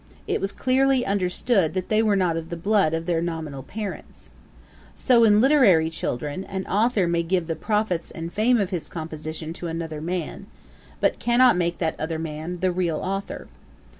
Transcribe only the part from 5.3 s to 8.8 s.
literary children, an authour may give the profits and fame of